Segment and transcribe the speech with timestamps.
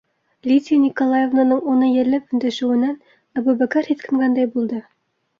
[0.51, 2.95] Лидия Николаевнаның уны йәлләп өндәшеүенән
[3.41, 4.81] Әбүбәкер һиҫкәнгәндәй булды: